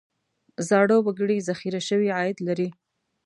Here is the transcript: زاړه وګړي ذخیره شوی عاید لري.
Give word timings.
زاړه 0.67 0.97
وګړي 1.05 1.37
ذخیره 1.47 1.81
شوی 1.89 2.09
عاید 2.17 2.37
لري. 2.47 2.69